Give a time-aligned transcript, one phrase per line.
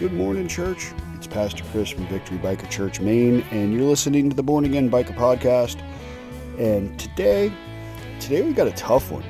[0.00, 0.92] Good morning, church.
[1.16, 4.88] It's Pastor Chris from Victory Biker Church, Maine, and you're listening to the Born Again
[4.88, 5.78] Biker Podcast.
[6.58, 7.52] And today,
[8.18, 9.22] today we got a tough one.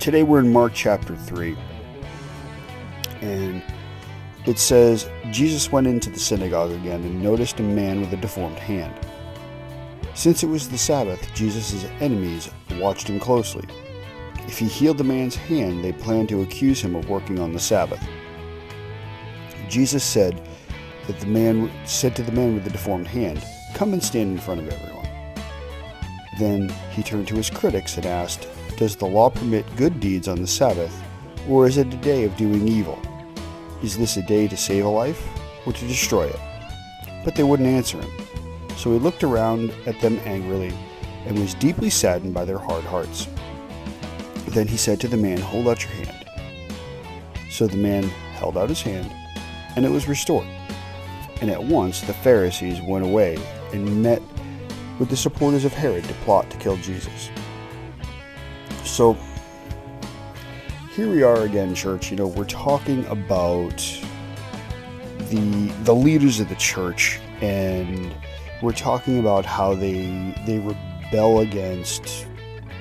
[0.00, 1.56] Today we're in Mark chapter 3.
[3.20, 3.62] And
[4.44, 8.58] it says, Jesus went into the synagogue again and noticed a man with a deformed
[8.58, 8.92] hand.
[10.14, 12.50] Since it was the Sabbath, Jesus' enemies
[12.80, 13.68] watched him closely.
[14.48, 17.60] If he healed the man's hand, they planned to accuse him of working on the
[17.60, 18.04] Sabbath.
[19.68, 20.40] Jesus said
[21.06, 23.42] that the man said to the man with the deformed hand,
[23.74, 25.08] "Come and stand in front of everyone."
[26.38, 30.40] Then he turned to his critics and asked, "Does the law permit good deeds on
[30.40, 30.94] the Sabbath,
[31.48, 32.98] or is it a day of doing evil?
[33.82, 35.22] Is this a day to save a life
[35.66, 36.40] or to destroy it?"
[37.24, 38.10] But they wouldn't answer him.
[38.76, 40.72] So he looked around at them angrily
[41.26, 43.26] and was deeply saddened by their hard hearts.
[44.48, 46.24] Then he said to the man, Hold out your hand.
[47.50, 48.04] So the man
[48.34, 49.10] held out his hand,
[49.78, 50.48] and it was restored.
[51.40, 53.38] And at once the Pharisees went away
[53.72, 54.20] and met
[54.98, 57.30] with the supporters of Herod to plot to kill Jesus.
[58.82, 59.16] So
[60.96, 62.10] here we are again, church.
[62.10, 63.76] You know, we're talking about
[65.30, 68.12] the the leaders of the church, and
[68.60, 72.26] we're talking about how they they rebel against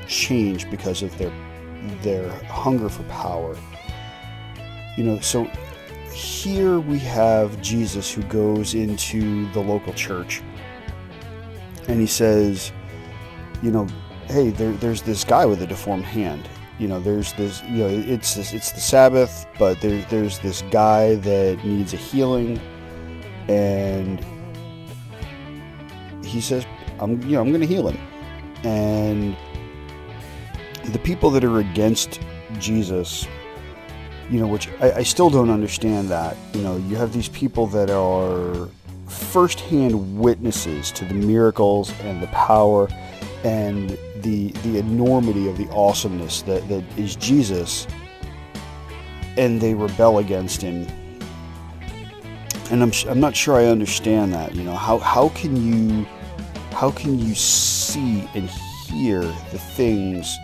[0.08, 1.32] change because of their
[2.02, 3.56] their hunger for power.
[4.98, 5.48] You know, so
[6.18, 10.42] here we have Jesus who goes into the local church.
[11.88, 12.72] And he says,
[13.62, 13.86] you know,
[14.26, 16.50] hey, there, there's this guy with a deformed hand.
[16.80, 20.64] You know, there's this, you know, it's this, it's the Sabbath, but there, there's this
[20.72, 22.60] guy that needs a healing,
[23.48, 24.26] and
[26.26, 26.66] he says,
[27.00, 27.98] I'm, you know, I'm going to heal him,
[28.64, 29.36] and
[30.94, 32.20] the people that are against
[32.60, 33.28] Jesus,
[34.30, 36.36] you know, which I, I, still don't understand that.
[36.54, 38.70] You know, you have these people that are
[39.08, 42.90] firsthand witnesses to the miracles and the power
[43.44, 47.88] and the the enormity of the awesomeness that, that is Jesus,
[49.38, 50.88] and they rebel against him.
[52.70, 54.54] And I'm, I'm not sure I understand that.
[54.54, 56.06] You know, how, how can you
[56.72, 60.38] how can you see and hear the things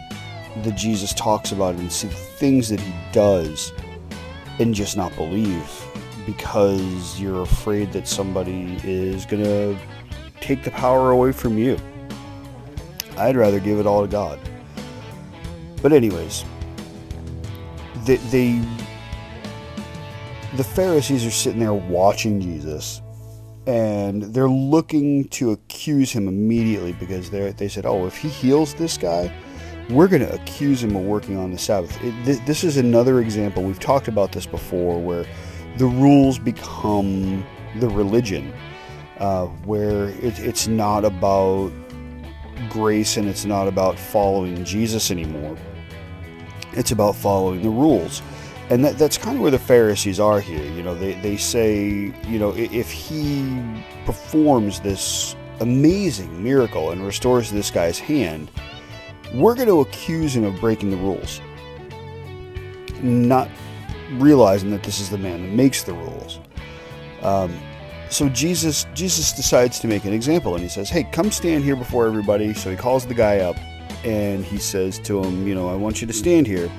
[0.57, 3.73] that Jesus talks about and see things that he does
[4.59, 5.69] and just not believe
[6.25, 9.77] because you're afraid that somebody is going to
[10.39, 11.77] take the power away from you.
[13.17, 14.39] I'd rather give it all to God.
[15.81, 16.45] But anyways,
[18.05, 18.61] they, they
[20.55, 23.01] the Pharisees are sitting there watching Jesus
[23.65, 28.73] and they're looking to accuse him immediately because they they said, "Oh, if he heals
[28.73, 29.33] this guy,
[29.89, 32.01] we're going to accuse him of working on the Sabbath.
[32.03, 33.63] It, th- this is another example.
[33.63, 35.25] We've talked about this before where
[35.77, 37.45] the rules become
[37.79, 38.53] the religion,
[39.19, 41.71] uh, where it, it's not about
[42.69, 45.57] grace and it's not about following Jesus anymore.
[46.73, 48.21] It's about following the rules.
[48.69, 50.63] And that, that's kind of where the Pharisees are here.
[50.71, 53.61] You know, they, they say, you know, if he
[54.05, 58.49] performs this amazing miracle and restores this guy's hand,
[59.33, 61.41] we're going to accuse him of breaking the rules,
[63.01, 63.49] not
[64.13, 66.39] realizing that this is the man that makes the rules.
[67.21, 67.53] Um,
[68.09, 71.75] so Jesus Jesus decides to make an example, and he says, "Hey, come stand here
[71.75, 73.55] before everybody." So he calls the guy up,
[74.05, 76.69] and he says to him, "You know, I want you to stand here."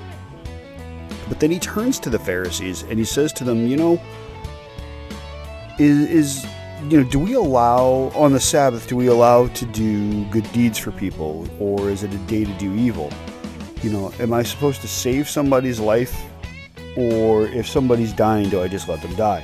[1.29, 4.01] But then he turns to the Pharisees and he says to them, "You know,
[5.79, 6.47] is is
[6.91, 8.87] you know, do we allow on the Sabbath?
[8.89, 12.53] Do we allow to do good deeds for people, or is it a day to
[12.59, 13.11] do evil?
[13.83, 16.15] You know, am I supposed to save somebody's life,
[16.97, 19.43] or if somebody's dying, do I just let them die?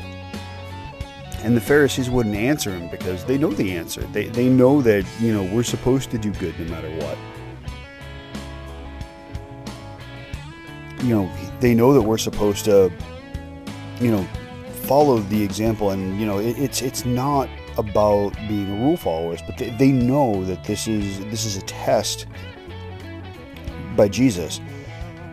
[1.43, 4.03] And the Pharisees wouldn't answer him because they know the answer.
[4.13, 7.17] They they know that you know we're supposed to do good no matter what.
[11.03, 12.93] You know, they know that we're supposed to,
[13.99, 14.29] you know,
[14.85, 17.49] follow the example, and you know, it, it's it's not
[17.79, 22.27] about being rule followers, but they, they know that this is this is a test
[23.97, 24.61] by Jesus,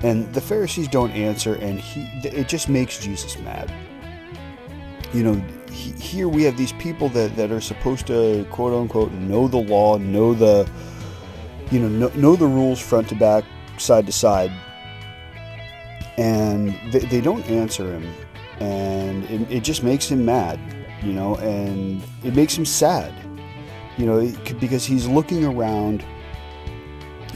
[0.03, 3.73] and the Pharisees don't answer, and he it just makes Jesus mad.
[5.13, 9.11] You know, he, here we have these people that that are supposed to quote unquote
[9.13, 10.69] know the law, know the
[11.71, 13.43] you know know, know the rules front to back,
[13.77, 14.51] side to side,
[16.17, 18.13] and they, they don't answer him
[18.59, 20.59] and it, it just makes him mad,
[21.03, 23.13] you know, and it makes him sad,
[23.97, 26.03] you know, because he's looking around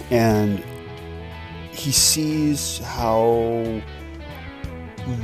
[0.10, 0.64] and
[1.72, 3.82] he sees how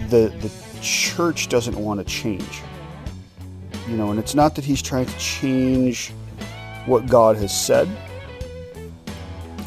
[0.10, 0.52] the the
[0.82, 2.62] church doesn't want to change.
[3.88, 6.14] You know, and it's not that he's trying to change
[6.86, 7.88] what God has said,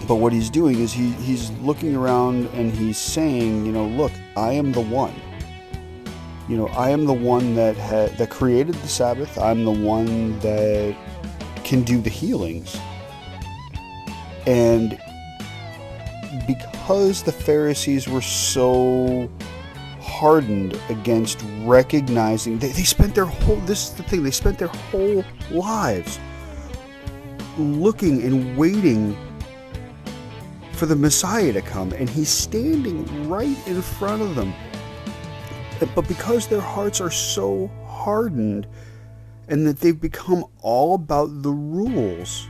[0.06, 4.12] but what he's doing is he, he's looking around and he's saying, you know, look,
[4.36, 5.14] I am the one.
[6.50, 9.38] You know, I am the one that ha- that created the Sabbath.
[9.38, 10.96] I'm the one that
[11.62, 12.76] can do the healings.
[14.48, 15.00] And
[16.48, 19.30] because the Pharisees were so
[20.00, 24.68] hardened against recognizing they, they spent their whole this is the thing they spent their
[24.68, 26.18] whole lives
[27.56, 29.16] looking and waiting
[30.72, 34.52] for the messiah to come and he's standing right in front of them
[35.94, 38.66] but because their hearts are so hardened
[39.48, 42.48] and that they've become all about the rules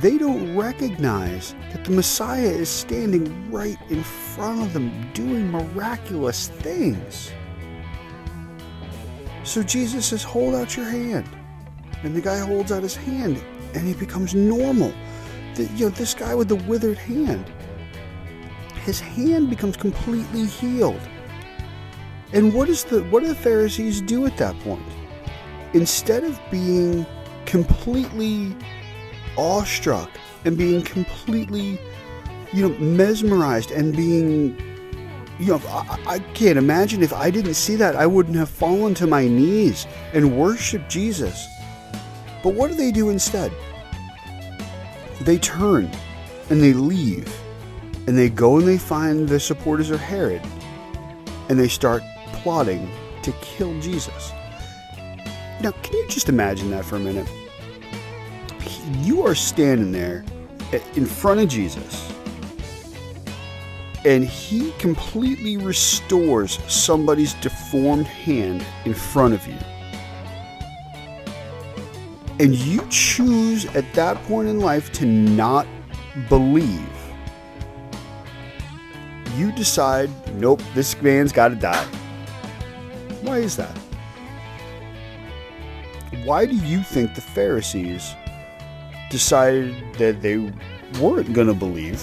[0.00, 6.48] they don't recognize that the Messiah is standing right in front of them doing miraculous
[6.48, 7.30] things.
[9.44, 11.28] So Jesus says, Hold out your hand.
[12.02, 13.42] And the guy holds out his hand
[13.74, 14.92] and he becomes normal.
[15.54, 17.50] The, you know, this guy with the withered hand,
[18.84, 21.00] his hand becomes completely healed.
[22.34, 24.82] And what is the what do the Pharisees do at that point?
[25.72, 27.06] Instead of being
[27.46, 28.56] completely
[29.38, 30.10] awestruck
[30.44, 31.78] and being completely,
[32.52, 34.58] you know, mesmerized and being,
[35.38, 38.94] you know, I, I can't imagine if I didn't see that, I wouldn't have fallen
[38.94, 41.46] to my knees and worshiped Jesus.
[42.42, 43.52] But what do they do instead?
[45.20, 45.88] They turn
[46.50, 47.32] and they leave
[48.08, 50.42] and they go and they find the supporters of Herod
[51.48, 52.02] and they start
[52.44, 52.88] plotting
[53.22, 54.32] to kill Jesus.
[55.60, 57.28] Now, can you just imagine that for a minute?
[59.02, 60.24] you are standing there
[60.94, 62.12] in front of Jesus
[64.04, 69.56] and he completely restores somebody's deformed hand in front of you.
[72.38, 75.66] And you choose at that point in life to not
[76.28, 76.90] believe.
[79.36, 81.88] You decide, nope, this man's got to die.
[83.24, 83.74] Why is that?
[86.24, 88.14] Why do you think the Pharisees
[89.08, 90.36] decided that they
[91.00, 92.02] weren't going to believe,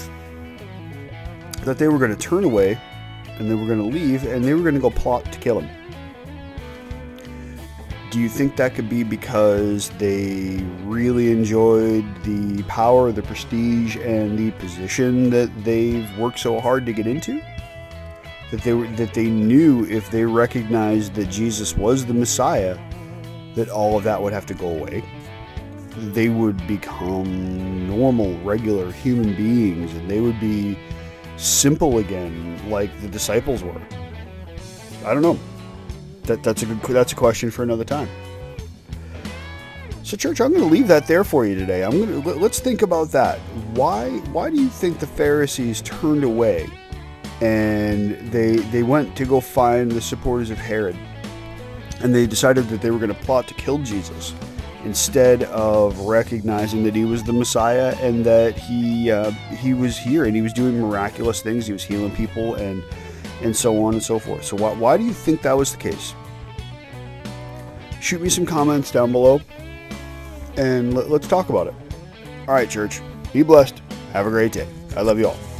[1.62, 2.76] that they were going to turn away
[3.38, 5.60] and they were going to leave and they were going to go plot to kill
[5.60, 5.70] him.
[8.10, 14.36] Do you think that could be because they really enjoyed the power, the prestige, and
[14.36, 17.40] the position that they've worked so hard to get into?
[18.52, 22.78] That they were, that they knew if they recognized that Jesus was the Messiah,
[23.56, 25.02] that all of that would have to go away
[25.96, 30.78] they would become normal, regular human beings and they would be
[31.36, 33.80] simple again like the disciples were.
[35.04, 35.38] I don't know.
[36.24, 38.08] That, that's a good that's a question for another time.
[40.02, 41.84] So church, I'm going to leave that there for you today.
[41.84, 43.38] I'm going to let's think about that.
[43.74, 46.70] Why why do you think the Pharisees turned away
[47.42, 50.96] and they they went to go find the supporters of Herod
[52.00, 54.34] and they decided that they were going to plot to kill Jesus?
[54.84, 60.24] instead of recognizing that he was the Messiah and that he uh, he was here
[60.24, 61.66] and he was doing miraculous things.
[61.66, 62.82] He was healing people and
[63.42, 64.44] and so on and so forth.
[64.44, 66.14] So why, why do you think that was the case?
[68.00, 69.40] Shoot me some comments down below
[70.56, 71.74] and let, let's talk about it.
[72.48, 73.00] All right, church.
[73.32, 73.80] Be blessed.
[74.12, 74.68] Have a great day.
[74.96, 75.51] I love you all.